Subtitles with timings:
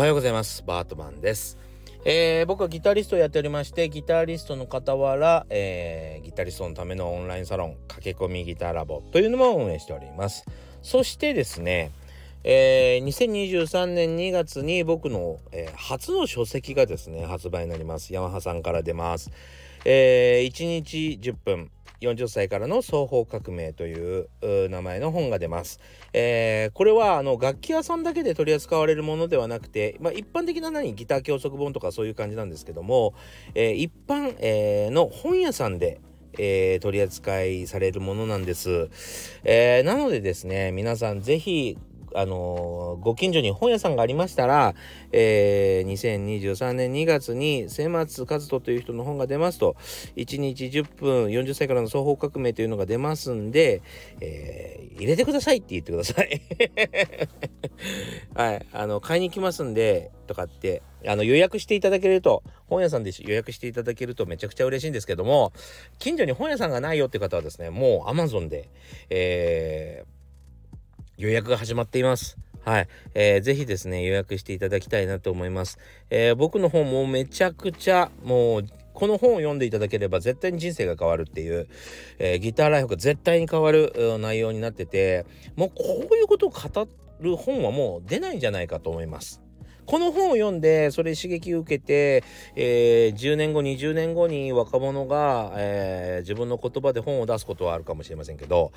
[0.00, 0.64] はようございます。
[0.66, 1.58] バートマンです、
[2.06, 10.46] えー僕はギタリストをやっておりましてギタリストの傍ら、えーギタリストのためのオンラインサロン駆け込みギターラボというのも運営しております。
[10.80, 11.90] そしてですね
[12.44, 18.14] えー2023年2月に僕の、えー初の書籍がですね発売になります。
[18.14, 19.30] ヤマハさんから出ます、
[19.84, 21.70] えー1日10分
[22.00, 25.80] 40歳からの双方革命というう名前の本が出ます。
[26.12, 33.14] えーこれはあの楽器屋さんだけで取り扱われるものではなくて、まあ、一般的な何ギター教則本とかそういう感じなんですけども、
[33.54, 36.00] えー一般、えーの本屋さんで、
[36.38, 38.88] えー取り扱いされるものなんです。
[39.44, 41.76] えーなのでですね皆さんぜひ
[42.14, 44.74] あのーご近所に本屋さんがありましたら、
[45.12, 49.76] えー2023年2月に末松和人という人の本が出ますと
[50.16, 53.82] 1日10分40歳からの双方革命というのが出ますんで、
[54.20, 56.42] えー入れてくださいって言ってください。
[58.34, 65.52] はい、あの買いに来ますんでとかってあの予約していただけると本屋さんで予約していただけるとめちゃくちゃ嬉しいんですけども
[65.98, 68.68] 近所に本屋さんがないよって方はですねもう Amazon で、
[69.08, 70.19] えー
[71.20, 72.38] 予約が始まっています。
[72.64, 75.78] はい、えーぜひですね予約していただきたいなと思います。
[76.08, 81.68] えー僕の本もめちゃくちゃもうこの本を読んでいただければ絶対に人生が変わるっていう、
[82.18, 86.88] えーギターライフが絶対に変わる内容になっててもうこういうことを語
[87.20, 89.42] る本はもう出ないんじゃないかと思います。
[89.90, 92.22] この本を読んでそれ刺激を受けて、
[92.54, 98.70] えー10年後20年後に若者が、えー自分の言葉で本を出すことはあるかもしれませんけど、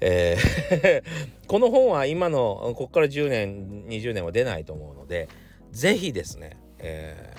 [0.00, 1.02] えー
[1.46, 5.28] この本は今のここから10年20年は出ないと思うので
[5.72, 7.34] ぜひですね、え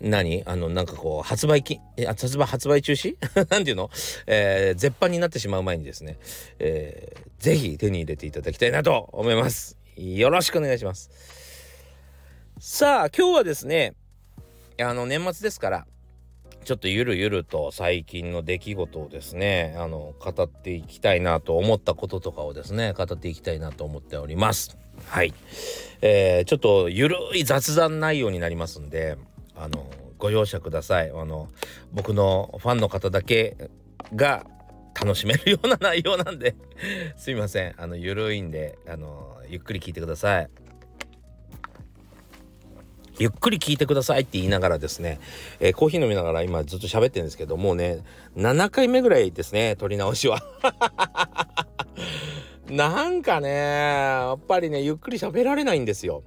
[0.00, 0.44] ー何？
[0.46, 3.16] あのなんかこう発売き発売発売中止？
[3.50, 3.90] なんていうの、
[4.26, 6.16] えー絶版になってしまう前にですね、
[6.58, 9.76] えーぜひ手に入れていただきたいなと思います。
[9.96, 11.37] よろしくお願いします。
[12.60, 13.94] さあ今日はですね
[14.80, 15.86] あの年末ですから
[16.64, 24.76] ちょっとゆるゆると最近の出来事をですねあの語っていきたいなと思ったこととかをですね語っていきたいなと思っております。
[25.06, 25.32] はい、
[26.00, 29.18] えーちょっとゆるい雑談内容になりますんで
[29.54, 29.88] あの
[30.18, 31.10] ご容赦ください。
[31.10, 31.48] あの
[31.92, 33.70] 僕のファンの方だけ
[34.16, 34.44] が
[35.00, 36.56] 楽しめるような内容なんで
[37.16, 37.74] すいません。
[37.78, 40.50] あのゆるいんであのゆっくり聞いてください。
[43.18, 45.18] ゆっくり聞いてくださいって言いながらですね、
[45.60, 48.00] えーコーヒー飲みながら今ずっと喋ってるんですけどもうね
[48.36, 50.40] 7回目ぐらいですね撮り直しは。
[52.70, 56.22] なんかねやっぱりねゆっくり喋られないんですよ。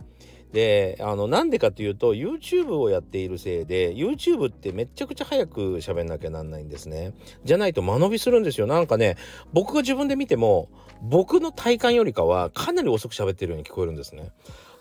[0.52, 7.14] であのなんでかっていうと YouTube をやっているせいで YouTube ってめちゃくちゃ早く喋んなきゃなんないんですね。
[7.46, 8.68] じゃないと間延びするんですよ。
[8.68, 9.16] なんかね
[9.54, 10.70] 僕が自分で見ても
[11.02, 14.32] 僕の体感よりかはかなり遅く喋ってるように聞こえるんですね。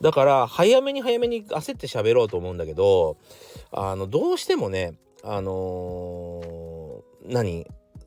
[0.00, 3.16] だから早めに早めに焦って喋ろうと思うんだけど
[3.70, 7.66] あのどうしてもねあのー何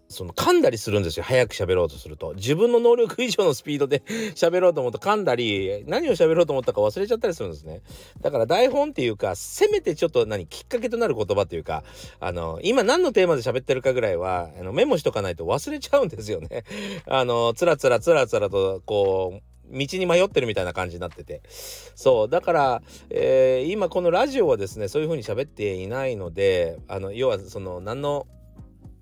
[0.09, 1.23] その噛んだりするんですよ。
[1.25, 2.33] 早く喋ろうとすると。
[2.35, 4.03] 自分の能力以上のスピードで
[4.35, 7.81] 喋ろうと思うと噛んだり何を喋ろうと思ったか忘れちゃったりするんですね。
[8.21, 11.83] だから台本っていうかせめてちょっと何きっかけとなる言葉っていうか
[12.19, 16.63] あの今何のテーマで喋ってるかぐらいはあのメモしとかないと忘れちゃうんですよね。
[17.07, 21.41] あのつらつらつらつらとこう道に迷ってるみたいな感じになってて。
[21.95, 22.29] そう。
[22.29, 28.27] だから、えー今このラジオはですねそういう風に喋っていないのであの要はその何の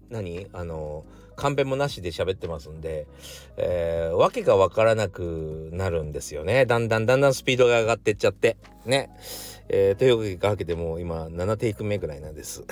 [0.09, 0.47] 何？
[0.53, 1.05] あの
[1.35, 3.07] カンペもなしで喋ってますんで、
[3.57, 6.65] えー、わけがわからなくなるんですよね。
[6.65, 8.57] だんだんだんだんスピードが上がってっちゃって。
[8.85, 9.09] ね。
[9.69, 12.63] えー、というわけでもう今7テイク目ぐらいなんです。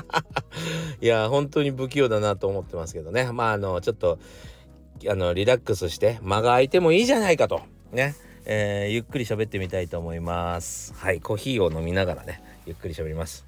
[1.02, 3.30] いや本当に不器用だなと思ってますけどね。
[3.32, 4.18] まああのちょっと
[5.08, 7.60] あのリラックスして間が空いてもいいじゃないかと。
[7.92, 8.14] ね、
[8.44, 10.94] えーゆっくり喋ってみたいと思います。
[10.94, 11.20] はい。
[11.20, 13.46] コーヒーを飲みながらねゆっくり喋ります。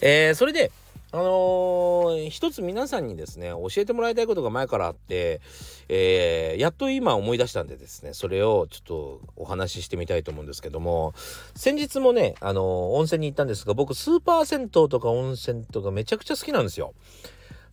[0.00, 0.72] えーそれで
[1.14, 5.40] あのー一つ皆さんにですね教えてもらいたいことが前からあって、
[5.88, 11.12] えーやっと今思い出したんでですねそれをちょっとお話ししてみたいと思うんですけども
[11.54, 12.64] 先日もね、あのー
[12.96, 16.94] 温泉に行ったんですが僕スーパー銭湯とか温泉とかめちゃくちゃ好きなんですよ。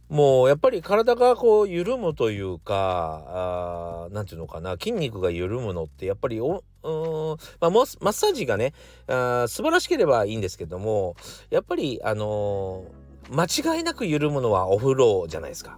[0.10, 8.74] もうやっぱり体がこう緩むというかあなんていうのかな筋肉が緩むのってやっぱりおうん、まあ、マッサージがね
[9.08, 11.16] あ素晴らしければいいんですけども
[11.52, 15.78] やっぱりあのー間違いなく緩むのはお風呂じゃないですか。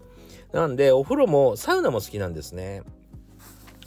[0.53, 2.83] なんでお風呂もサウナも好きなんですね。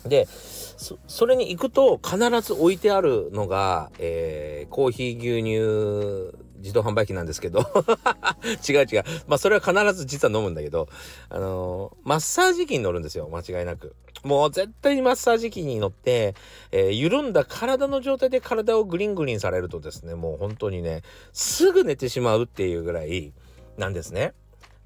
[0.06, 7.60] でそそれに行くと必ず置いてあるのが、えーコーヒー牛乳自動販売機なんですけど。
[8.66, 9.04] 違う違う。
[9.28, 10.88] まあそれは必ず実は飲むんだけど。
[11.28, 13.28] あのーマッサージ機に乗るんですよ。
[13.28, 13.94] 間違いなく。
[14.24, 16.34] もう絶対にマッサージ機に乗って、
[16.72, 21.02] えー、緩んだ体の状態で体をグリングリンされるとですね、もう本当にね、
[21.32, 23.34] すぐ寝てしまうっていうぐらい
[23.76, 24.32] なんですね。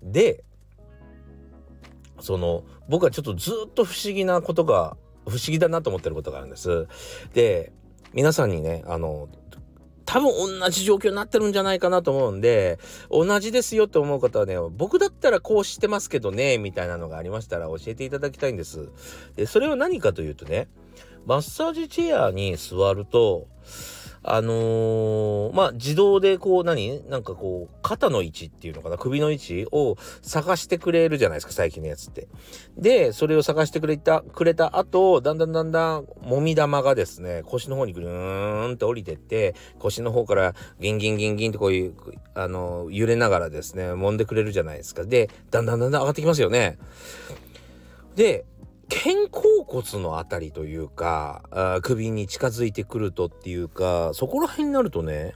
[0.02, 0.42] で、
[2.20, 4.96] その、僕はちょっとずっと不思議なことが、
[5.26, 6.88] 不思議だなと思ってることがあるんです。
[7.34, 7.72] で、
[8.12, 9.28] 皆さんにね、あの、
[10.08, 12.78] 多分同じ状況になってるんじゃないかなと思うんで、
[13.10, 18.88] 同じですよって思う方はね、僕だったらこうしてますけどね、みたいなのがありましたら教えていただきたいんです。
[19.36, 20.66] で、それは何かというとね、
[21.26, 23.48] マッサージチェアに座ると、
[24.30, 27.02] あのー、まあ、自動でこう何？
[27.08, 28.98] なんかこう、肩の位置っていうのかな？
[28.98, 32.28] 首の位置を探してくれるじゃないですか、最近のやつって。
[32.76, 41.94] で、それを探してくれた、くれた後、だんだんだんだん、もみ玉がですね、腰の方にぐるーんって降りてって、腰の方からギンギンギンギンってこういう、
[42.34, 45.04] あの、揺れながらですね、揉んでくれるじゃないですか。
[45.04, 46.78] で、だんだんだんだん上がってきますよね。
[48.14, 48.44] で、
[48.88, 55.34] 肩甲骨のあたりというかあ首に近づいてくるとっていうかそこら辺になるとね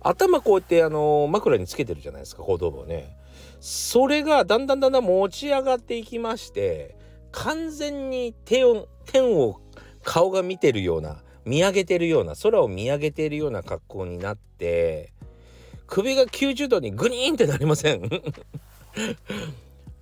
[0.00, 3.16] 頭こうやってあの枕につけてるじゃないですか後頭部をね。
[3.60, 6.96] それがだんだんだんだん持ち上がっていきまして
[7.30, 9.60] 完全に手を天を
[10.02, 15.12] 顔が見てるような見上げてるような空を見上げてるような格好になって
[15.86, 18.08] 首が90度にグニーンってなりません？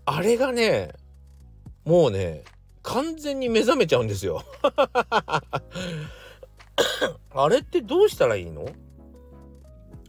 [0.06, 0.92] あれがね
[1.84, 2.44] もうね
[2.82, 4.42] 完全に目覚めちゃうんですよ。
[7.34, 8.66] あれってどうしたらいいの？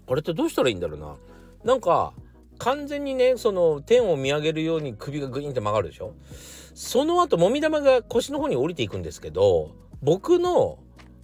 [0.08, 1.16] あれってどうしたらいいんだろうな。
[1.64, 2.14] なんか
[2.58, 6.14] 完全にねその天を見上げるように首がグインって曲がるでしょ？
[6.74, 9.72] その後もみ玉が腰の方に降りていくんですけど
[10.02, 10.80] 僕の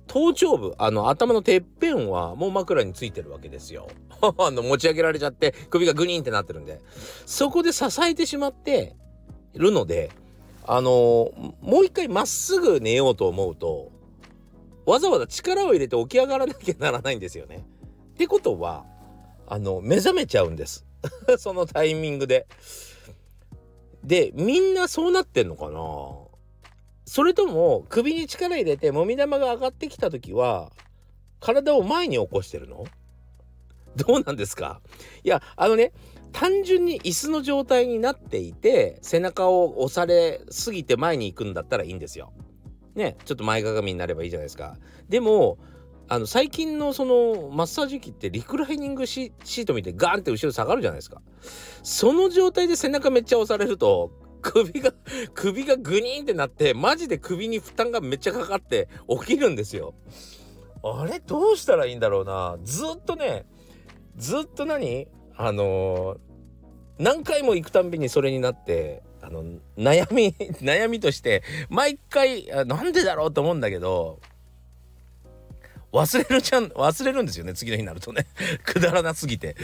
[0.07, 3.88] 頭頂部あの頭のてっぺんはもう枕についてるわけですよ。
[4.38, 6.81] あの持ち上げられちゃって首がグニンってなってるんで。
[7.25, 8.95] そこで支えてしまって
[9.53, 10.12] るので
[10.67, 11.31] あの
[11.62, 13.91] もう一回まっすぐ寝ようと思うと
[14.85, 17.65] わざわざ力を入れて起き上がらなきゃならないんですよね。
[18.13, 18.85] ってことは
[19.47, 20.85] あの目覚めちゃうんです
[21.38, 22.47] そのタイミングで。
[24.03, 25.79] でみんなそうなってんのかな
[27.06, 30.71] それとも首に力入れてもみ玉が上がってきた時は
[31.39, 32.85] 体を前に起こしてるの？
[33.95, 34.79] どうなんですか？
[35.23, 35.91] いやあのね
[36.37, 42.33] 単純に椅子の状態になっていて背中を押されすぎて前に行くんだったらいいんですよ。
[42.93, 44.75] ねちょっと前かがみになればいいじゃないですか。
[45.07, 45.57] でも
[46.09, 51.21] あの最近のそのマッサージ機ってリクライニングシート見てガーンって後ろ下がるじゃないですか。
[51.83, 54.11] その状態で背中めっちゃ押されると
[54.41, 54.93] 首が
[55.33, 59.95] 首がグニーンってなってマジで首に負担がめっちゃかかって起きるんですよ。
[60.83, 61.21] あれ？
[61.21, 63.45] どうしたらいいんだろうなずっとね
[64.17, 65.07] ずっと何？
[65.37, 66.15] あの、
[66.97, 69.44] 何回も行くたんびにそれになってあの
[69.77, 74.19] 悩み 悩みとして毎回なんでだろうと思うんだけど
[75.92, 78.27] 忘れるちゃん忘れるんですよね次の日になるとね。
[78.65, 79.56] くだらなすぎて。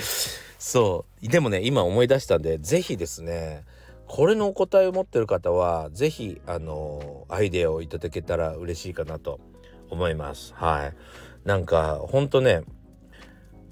[0.58, 1.28] そう。
[1.28, 3.66] でもね今思い出したんで是非ですね
[4.08, 9.42] これのお答えを持ってる方は是非あのアイデアをいただけたら嬉しいかなと
[9.90, 10.54] 思います。
[10.56, 10.94] はい。
[11.44, 12.62] なんかほんとね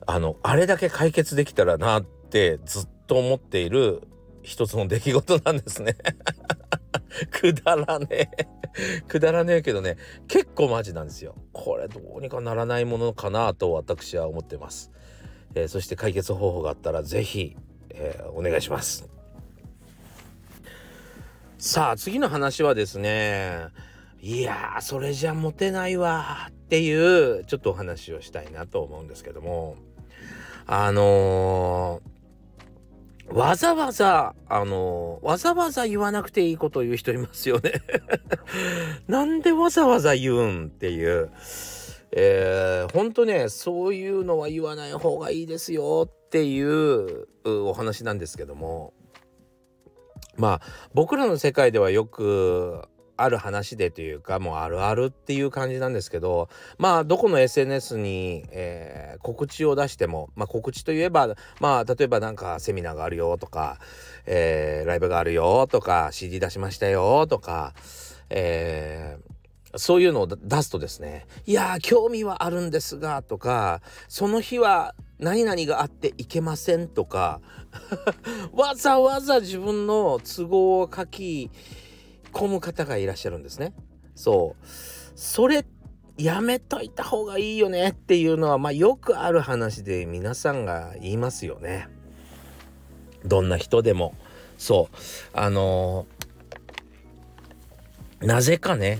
[0.05, 4.03] あのあれだけ解決できたらなってずっとと思っている
[4.43, 5.95] 一つの出来事なんですね。
[7.31, 9.01] くだらねえ。
[9.07, 9.97] くだらねえけどね。
[10.27, 11.33] 結構マジなんですよ。
[11.51, 14.91] これどうにかならないものかなと私は思ってます、
[15.55, 17.57] えー、そして解決方法があったら是非、
[17.89, 19.09] えー、お願いします。
[21.57, 23.69] さあ次の話はですね。
[24.21, 29.77] いやそれじゃモテないわっていうちょっとお話をしたいなと思うんですけども。
[30.71, 32.18] あのー、
[33.31, 37.73] わざわざ、あの、わざわざ言わなくていいことを言う人いますよね
[39.07, 41.31] なんでわざわざ言うんっていう。
[42.11, 48.93] えー、ほんとね、そういうのは言わない方がいいですよっていうお話なんですけども。
[50.35, 50.61] まあ、
[50.93, 52.87] 僕らの世界ではよく
[53.21, 63.77] ある話でというかもうあるあるっていう感じなんですけどまあどこの SNS に、えー、告知を出しても、まあ、告知といえばまあ例えばなんかセミナーがあるよとか、
[64.25, 67.73] えー、ライブがあるよとか CD 出しましたよとか、
[68.29, 77.41] えー、そういうのを出すとですね「いや興味はあるんですが」とか「その日は何々があっていけません」とか
[78.53, 81.51] わざわざ自分の都合を書き
[82.31, 83.73] 込む方がいらっしゃるんですね。
[84.15, 84.65] そう
[85.15, 85.65] それ
[86.17, 91.87] やめといた方がいいよねっていうのはまあよくある話で皆さんが言いますよね。
[93.25, 94.15] どんな人でも
[94.57, 94.95] そう
[95.33, 96.05] あの
[98.21, 98.99] なぜかね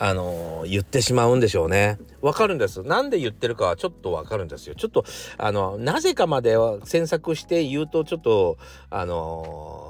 [0.00, 1.98] あのー、言ってしまうんでしょうね。
[2.22, 2.84] わかるんです。
[2.84, 4.76] なんで言ってるかはちょっとわかるんですよ。
[4.76, 5.04] ちょっと、
[5.36, 8.58] あの、なぜかまでは詮索して言うと、ちょっと、
[8.90, 9.87] あのー、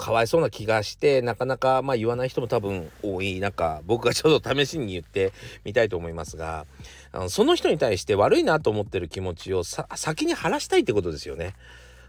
[0.00, 6.64] かわいそうな気がして、なかなか、まあ言わない人も多分多い中、僕がちょっと試しに言ってみたいと思いますが、
[7.12, 11.54] あのその人に対して悪いなと思ってる気持ちを先に晴らしたいってことですよね。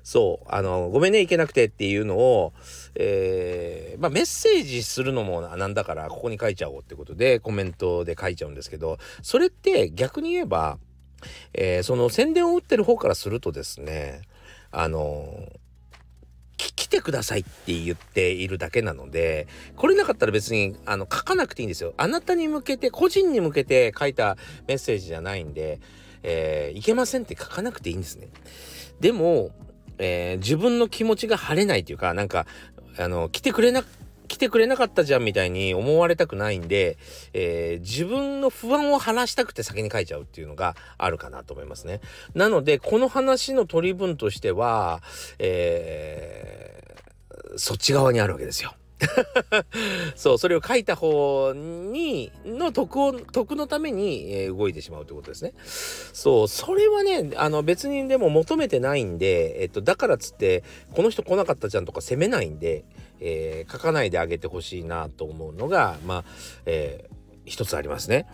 [0.04, 2.54] そう、あの、ごめんね、行けなくてっていうのを、
[2.96, 10.78] えー、まあメッセージするのもなんだから、ここに書いちゃおうってことで、コメントで書いちゃうんですけど、それって逆に言えば、
[11.54, 14.22] えー、その宣伝を打ってる方からするとですね、
[14.72, 15.52] あの、
[16.82, 21.94] 来てくださいって言っているだけなので、来れなかったら別にあの書かなくていいんですよ。
[21.96, 24.36] あなたに向けて、個人に向けて書いた
[24.68, 25.80] メッセージじゃないんで、
[26.24, 28.30] えー、いけませんって書かなくていいんですね。
[29.00, 29.52] でも、
[30.00, 32.48] えー、自分の気持ちが晴れないというか、なんか、
[32.98, 33.84] あの、来てくれな、
[34.28, 36.98] 来てくれなかったじゃんみたいに思われたくないんで、
[37.34, 42.02] えー、自分の不安を晴らしたくて先に書いちゃうっていうのがあるかなと思いますね。
[42.34, 45.04] なので、この話の取り分としては、
[45.38, 46.61] えー、
[47.58, 48.74] そっち側にあるわけですよ。
[50.16, 55.54] そう、それを書いた方に、の得を、得のために、えー、動いてしまうということですね。
[56.14, 62.86] そう、それはね、あの別にでも求めてないんで、えっと、だからっつって、この人来なかったじゃんとか責めないんで、
[63.20, 66.24] えー、書かないであげてほしいなと思うのが、まあ、
[66.66, 68.28] えー一つありますね。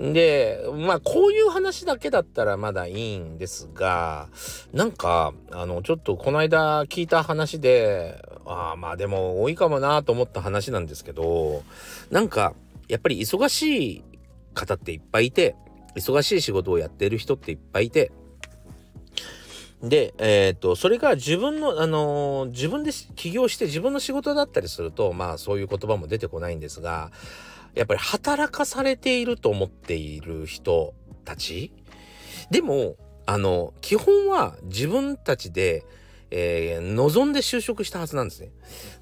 [0.00, 4.28] で、まあこういう話だけだったらまだいいんですが、
[4.72, 11.62] なんか、あの、ちょっとこの間聞いた話で、あまあでも多いかもなと思った話なんですけど、
[12.10, 12.54] なんか、
[12.88, 14.04] やっぱり忙しい
[14.54, 15.56] 方っていっぱいいて、
[15.96, 18.12] 忙しい仕事をやってる人っていっぱいいて、
[19.82, 27.10] で、えっ、と、それが自分の、あのー、自分で起業して自分の仕事だったりすると、まあそういう言葉も出てこないんですが、
[27.74, 31.72] やっぱり働かされていると思っている人たち。
[32.50, 35.84] でも、あの、基本は自分たちで、
[36.30, 38.50] えー、望んで就職したはずなんですね。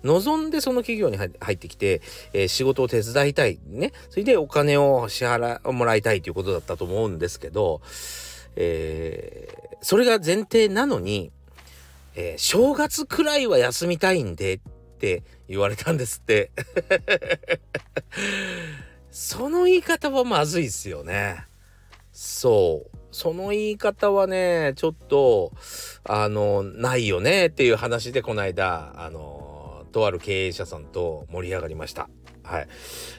[0.03, 2.03] 望んでその企業に入ってきて、
[2.33, 3.59] えー、仕事を手伝いたい。
[3.67, 3.93] ね。
[4.11, 7.81] それでお金を支払う、もらいたいということだったと思うんですけど、
[8.57, 11.33] えー、それが前提なのに、
[12.17, 14.61] え正月くらいは休みたいんでっ
[14.99, 16.53] て言われたんですって
[19.11, 21.45] その言い方はまずいっすよね。
[22.13, 22.97] そう。
[23.15, 25.53] その言い方はね、ちょっと、
[26.03, 32.09] あの、ないよねっていう話でこの間、あの、とある経営者さんと盛り上がりました。
[32.43, 32.69] はい。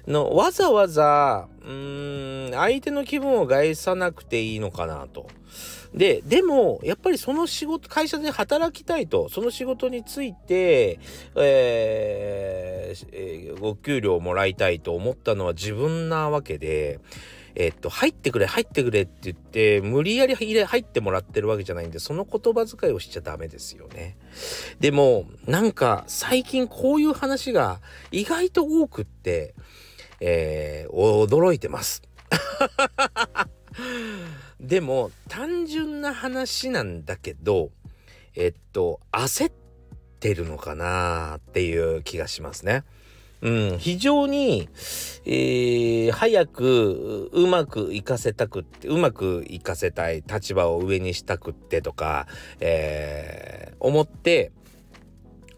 [0.05, 5.27] の、わざわざ、うーん、相手の気分を害さなくていいのかなと。
[5.93, 10.99] で、でも、やっぱりその仕事、会社で働きたいと、その仕事について、
[11.37, 16.99] えーえー、ご給料をもらいたいと思ったのは自分なわけで、
[17.55, 24.17] えっと、入ってくれ、入ってくれって言って、無理やり入ってもらってるわけじゃないんで、その言葉遣いをしちゃダメですよね。
[24.79, 27.79] でも、なんか、最近こういう話が
[28.11, 29.55] 意外と多くって、
[30.19, 32.01] えー、驚いてます。
[34.59, 37.71] でも単純な話なんだけど
[38.35, 39.53] えっと焦っ
[40.19, 42.83] てるのかなっていう気がしますね。
[43.41, 44.69] うん、非常に、
[45.25, 52.27] えー、早くうまくいかせたくってうまくいかせたい立場を上にしたくってとか、
[52.59, 54.51] えー、思って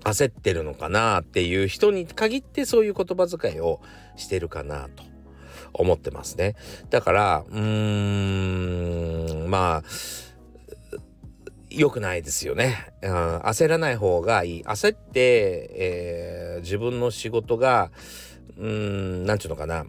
[0.03, 3.81] 焦ってるのかなっていう人に限ってそういう言葉遣いを
[4.15, 5.03] してるかなと。
[5.73, 6.55] 思ってますね。
[6.89, 9.89] だから、うーん、まあ、
[11.69, 13.37] 良くないですよね、うん。
[13.39, 14.63] 焦らない方がいい。
[14.63, 17.91] 焦って、えー、自分の仕事が、
[18.57, 19.85] うん、なんちゅうのかな。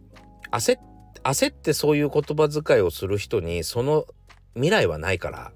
[0.51, 0.79] 焦
[1.23, 4.07] 焦ってそういう言葉遣いをする人に、その
[4.55, 5.53] 未来はないから。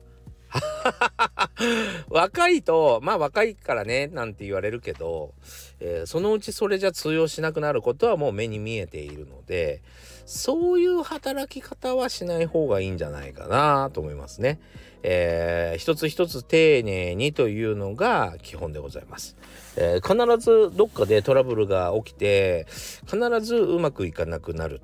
[2.11, 5.35] 若いと、まあ若いからね、なんて言われるけど、
[5.81, 9.83] えー、そのうちそれじゃ通用しなくなることはもう目に見えているので、
[10.27, 14.61] そういう働き方はしない方がいいんじゃないかなと思いますね。
[15.03, 19.37] えー、一つ一つ丁寧にというのが基本でございます。
[19.77, 22.67] えー、必ずどっかでトラブルが起きて、
[23.07, 24.81] 必ずうまくいかなくなる、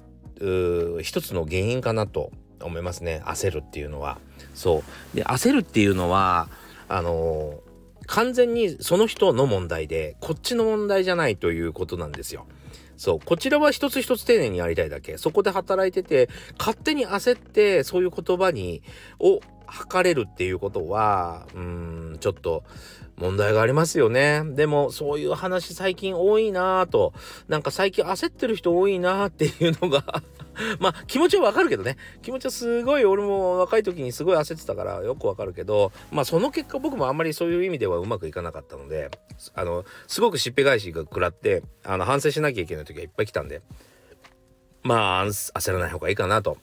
[1.02, 3.22] 一つの原因かなと思いますね。
[3.24, 4.18] 焦るっていうのは。
[4.54, 4.82] そ
[5.14, 5.16] う。
[5.16, 6.48] で、焦るっていうのは、
[6.88, 7.68] あのー
[8.08, 12.46] 完全にその人の問題でこっちの問題じゃないということなんですよ。
[12.98, 13.20] そう。
[13.24, 15.16] こちらは一つ一つ丁寧にやりたいだけ。
[15.16, 16.28] そこで働いてて、
[16.58, 18.82] 勝手に焦って、そういう言葉に、
[19.20, 22.64] を測れるっていうことは、うん、ちょっと、
[23.16, 24.42] 問題がありますよね。
[24.44, 27.12] でも、そういう話最近多いなぁと、
[27.48, 30.22] なんか最近焦ってる人多いなぁっていうのが
[30.78, 31.96] まあ、気持ちはわかるけどね。
[32.22, 39.10] 気持ちはすごい、俺も若い時にすごい焦ってたからよくわかるけど、まあ、その結果僕もあんまりそういう意味ではうまくいかなかったので、
[39.54, 43.62] あの、すごくしっぺ返しが食らって、あの、反省しなきゃいけない時がいっぱい来たんで、
[44.82, 46.58] まあ、焦らない方がいいかなと、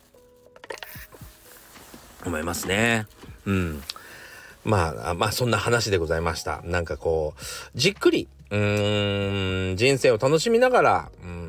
[2.26, 3.08] 思いますね。
[3.46, 3.84] うん。
[4.64, 6.62] まあ、まあそんな話でございました。
[6.64, 7.42] なんかこう、
[7.76, 11.45] じっくり、うーん、人生を楽しみながら、うん、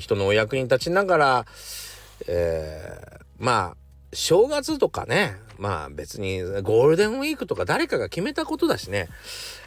[0.00, 1.46] 人のお役に立ちながら、
[2.28, 3.76] えー、まあ、
[4.12, 9.08] 正月とかね、まあ別にゴールデンウィークとか誰かが決めたことだしね、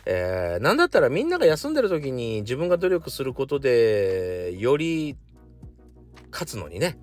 [0.05, 5.17] えー、なんだったらみんなが休んでる時に自分が努力することで、より
[6.31, 6.97] 勝つのにね、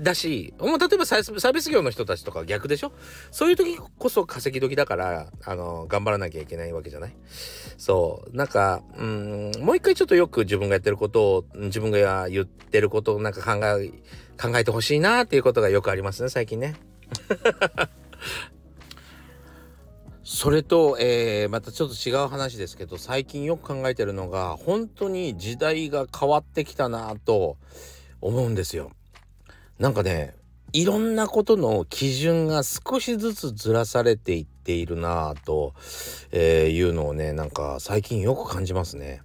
[0.00, 2.92] だし、もう例えばサービス業の人たちとか逆でしょ？
[3.30, 7.14] そういう時こそ稼ぎ時だから、あの、頑張らなきゃいけないわけじゃない？
[7.76, 8.36] そう。
[8.36, 13.90] なんか、うん、もう一回ちょっとよく自分がやってることを、自分が言ってることをなんか考え、
[14.40, 16.74] 考えてほしいなっていうことがよくありますね、最近ね。
[20.24, 27.58] それと、えー、またちょっと違う話ですけど、最近よく考えてるのが、本当に時代が変わってきたなと
[28.20, 28.92] 思うんですよ。
[29.82, 30.36] なんかね
[30.72, 35.74] いろんなことの基準が少しずつずらされていっているなぁと、
[36.30, 39.22] え、いうのをねなんか最近よく感じますね。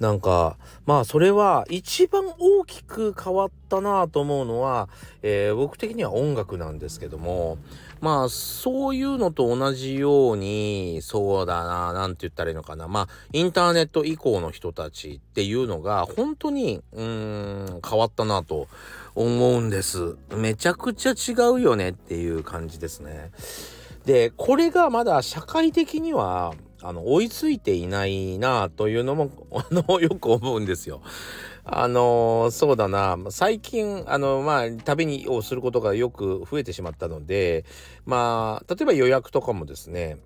[0.00, 4.88] なんかまあそれは一番大きく変わったなと思うのは、
[5.22, 7.58] えー、僕的には音楽なんですけども
[8.00, 18.66] まあそういうのと同じようにそうだな何て言ったらいいのかなまあインターネット以降の人たちっていうのが本当にうーん変わったなと
[19.14, 20.16] 思うんです。
[20.36, 23.30] めちゃくちゃ違うよねっていう感じですね。
[24.04, 31.00] でこれがまだ社会的にはあの追いついていないなというのも あのよく思うんですよ。
[31.64, 37.64] あのそうだな最近あのまあ旅にをすることがよく増えてしまったので
[38.04, 40.18] まあ例えば予約とかもですね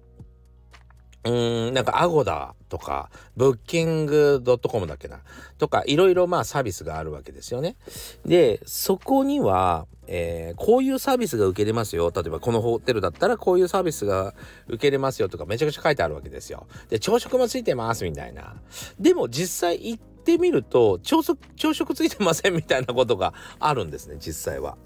[1.25, 5.21] うん、なんかアゴダとか、ブッキングドットコムだっけな
[5.59, 7.77] とか、いろいろまあサービスがあるわけですよね。
[8.25, 12.11] で、そこには、えー、こういうサービスが受けれますよ。
[12.15, 14.35] 例えばこのホテルだったらこういうサービスが
[14.67, 16.67] 受けれますよとかめちゃくちゃ書いてあるわけですよ。
[16.89, 18.57] で、朝食もついてますみたいな。
[18.99, 24.79] でも実際行ってみると、朝食、朝食ついてませんみたいなことがあるんですね、実際は。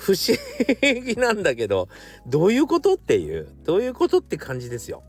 [0.00, 0.34] 不思
[1.04, 1.88] 議なんだけど、
[2.26, 5.02] どういうことっていう、どういうことって感じですよ。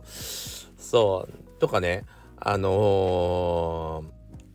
[0.78, 2.04] そう、とかね、
[2.36, 4.04] あの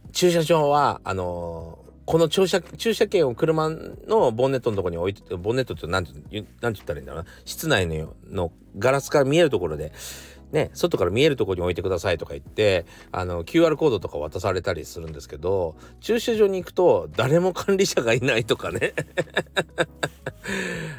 [0.09, 6.46] ー、駐車場は、あのー、この駐車、駐車券を車のボンネットのとこに置いて、ボンネットって何て言っ
[6.85, 7.31] たらいいんだろうな。
[7.46, 9.92] 室内ののガラスから見えるところで、
[10.52, 18.94] ね、外から見えるところに置いてくださいとか言ってあの QR コードとか渡されたりするんですけど駐車場に行くと誰も管理者がいないとかね。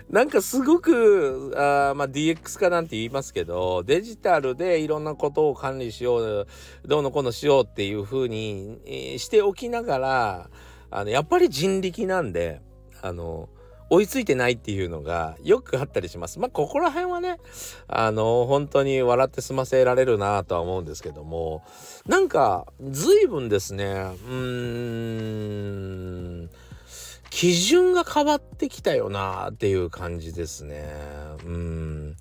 [0.10, 6.48] なんかすごくあ、まあ、DX 化なんて言いますけどデジタルでいろんなことを管理しよう
[6.86, 8.80] どうのこうのしようっていう風に、
[9.18, 10.50] しておきながら
[10.90, 12.62] あのやっぱり人力なんで
[13.02, 13.50] あの
[13.90, 16.40] 追いついてないっていうのがよくあったりします。
[16.40, 17.40] まあ、ここら辺はね、
[17.88, 21.64] あの、本当に笑って済ませられるなとは思うんですけども、
[22.06, 25.54] なんか、随分ですね、うー
[26.44, 26.50] ん、
[27.30, 30.86] 基準が変わってきたよなっていう感じですね。
[31.46, 32.16] うん。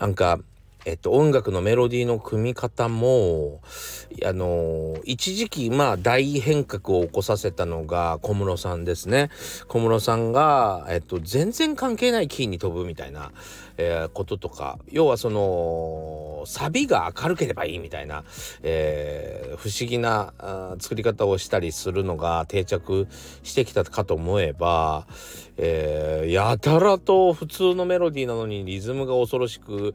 [0.00, 0.38] なんか、
[0.84, 3.60] えっと、音楽のメロディーの組み方も、
[4.24, 9.30] あの、一時期、まあ、大変革を起こさせたのが小室さんですね。
[9.68, 13.30] 小室さんが、えっと、全然関係ないキーに飛ぶみたいな、
[13.76, 18.24] えー、こととか、要はその、サビが明るければいいみたいな、
[18.62, 20.32] えー、不思議な
[20.80, 23.06] 作り方をしたりするのが定着
[23.44, 25.06] してきたかと思えば、
[25.56, 29.94] えー、やたらと普通のメロディーなのにリズムが恐ろしく、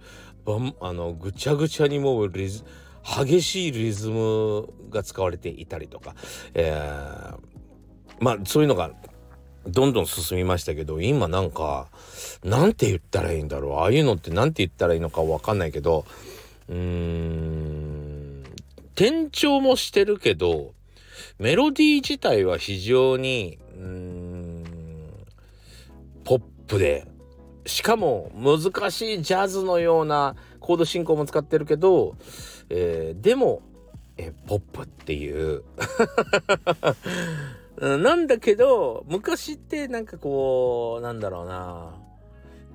[0.79, 2.63] あのぐちゃぐちゃにもうリズ
[3.03, 6.15] 激しいリズムが使われていたりとか、
[6.53, 7.37] えー、
[8.19, 8.91] まあそういうのが
[9.65, 11.87] どんどん進みましたけど今なんか
[12.43, 13.73] なんて言ったらいいんだろう。
[13.79, 16.05] ああいうのって何て言ったらいいのか分かんないけど
[16.69, 18.43] うーん
[18.95, 20.73] 転調もしてるけど
[21.39, 24.63] メロディー自体は非常にうーん
[26.23, 27.05] ポップで
[27.67, 32.15] しかも難しいジャズのようなコード進行も使ってるけど、
[32.69, 33.61] えー、でも、
[34.17, 35.63] えポップっていう。
[37.99, 42.07] なんだけど昔ってなんかこうなんだろうな。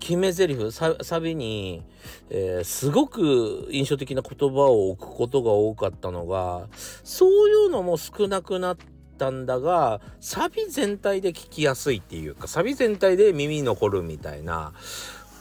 [0.03, 1.85] 決め台詞ササビに、
[2.29, 6.67] えー、すごく印象的な言葉を置くことが多かったのが
[7.05, 8.77] そういうのも少なくなっ
[9.23, 14.73] たんだがサビ全体で聞きやすいっていうかサビ全体で耳に残るみたいな。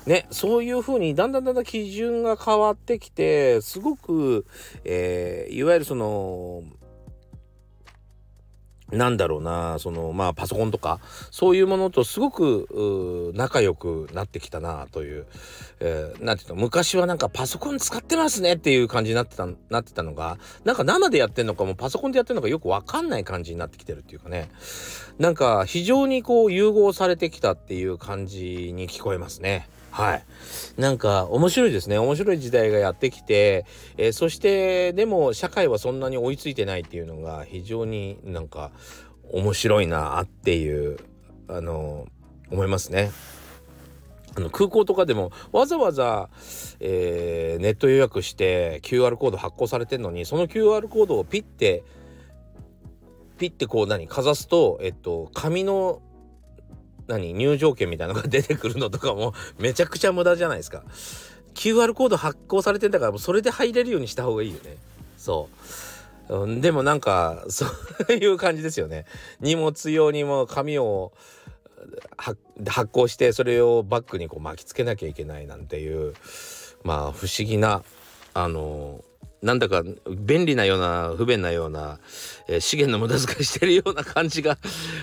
[0.08, 4.48] ね、そういう風にだんだんだんだん基準が変わってきてすごく、
[4.84, 6.64] えー、いわゆるその
[8.92, 11.00] なんだろうなそのまあパソコンとか
[11.32, 15.26] そういうものとすごく仲良くなってきたなという、
[15.80, 24.50] えー、なんていうの昔はなんかパソコン使ってますねっていう感じになってたなってたのがなんか生でやってんのかもパソコンでやってんのかよくわかんない感じになってきてるっていうかね
[25.20, 29.68] なんか非常にこう融合されてきたっていう感じに聞こえますね。
[29.92, 30.24] はい。
[30.78, 31.98] なんか面白いですね。
[31.98, 33.66] 面白い時代がやってきて、
[33.98, 38.72] えー、そしてでも社会はそんなに追いついてないっていうのが非常になんか
[39.32, 40.98] 面白いなっていう、
[41.48, 42.08] あの、
[42.50, 43.12] 思いますね。
[44.36, 46.30] あの空港とかでもわざわざ、
[46.80, 51.84] えー、ネット予約して QR コード発行されてんのにその QR コードをピッて
[53.38, 56.02] ピッてこう何かざすとえっと紙の
[57.12, 60.84] 何入場券みたいなのが出てくるのとかも めちゃくちゃ無駄じゃないですか。
[61.54, 64.78] QR コード発行されてんだからもうそれで入れるようにした方がいいよね。
[65.18, 65.50] そ
[66.30, 66.36] う。
[66.44, 67.66] うんでもなんか そ
[68.10, 69.06] ういう感じですよね。
[69.42, 71.12] 荷物用にも紙を
[72.18, 76.14] 発行してそれをバッグにこう巻きつけなきゃいけないなんていう
[76.84, 77.84] まあ不思議な
[78.34, 79.04] あの
[79.42, 82.00] なんだか便利なような不便なような、
[82.48, 84.58] えー、資源の無駄遣いしてるような感じが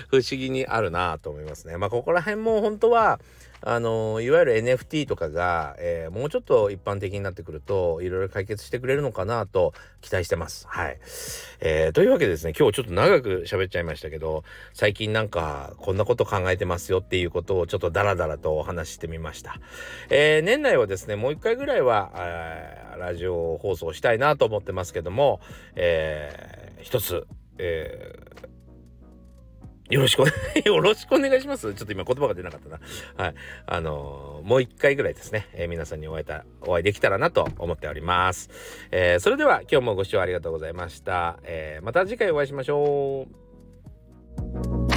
[0.09, 1.77] 不思議にあるなと思いますね。
[1.77, 3.19] まあここら辺も本当は
[3.61, 10.65] あのいわゆる NFT とかが、えー、もうちょっと一般的になってくるといろいろ解決してくれるのかなと期待してます。
[10.69, 10.99] はい、
[11.59, 14.43] えー、というわけでですね今日ちょっと長く喋っちゃいましたけど
[14.73, 19.59] 最近なんかこんなこと考えてますよっていうことをちょっとダラダラとお話してみました。
[20.09, 22.11] えー、年内はですねもう一回ぐらいは
[22.97, 25.41] ラジオ放送したいなと思ってますけども、
[25.75, 28.48] えー、一つ、えー
[29.89, 30.23] よろしく、
[30.65, 31.73] よろしくお願いします。
[31.73, 32.79] ちょっと今言葉が出なかったな。
[33.17, 33.35] はい。
[33.65, 38.49] あのー、もう一回ぐらいですね、えー、皆さんにお会いた、お会いできたらなと思っております。
[38.91, 41.39] えー、それでは今日もご視聴ありがとうございました。
[41.43, 43.27] えまた次回お会いしましょ
[44.85, 44.88] う。